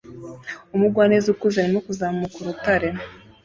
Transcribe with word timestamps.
Umugwaneza 0.75 1.27
ukuze 1.33 1.57
arimo 1.59 1.79
kuzamuka 1.87 2.35
urutare 2.39 2.89